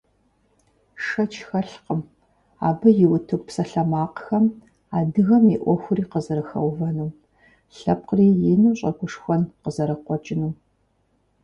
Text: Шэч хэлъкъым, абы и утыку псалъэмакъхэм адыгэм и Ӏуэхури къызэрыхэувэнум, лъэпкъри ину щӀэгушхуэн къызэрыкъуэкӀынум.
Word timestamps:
Шэч 1.05 1.33
хэлъкъым, 1.47 2.01
абы 2.67 2.89
и 3.03 3.05
утыку 3.15 3.45
псалъэмакъхэм 3.47 4.45
адыгэм 4.97 5.43
и 5.55 5.57
Ӏуэхури 5.61 6.03
къызэрыхэувэнум, 6.11 7.11
лъэпкъри 7.77 8.27
ину 8.53 8.71
щӀэгушхуэн 8.79 9.41
къызэрыкъуэкӀынум. 9.61 10.53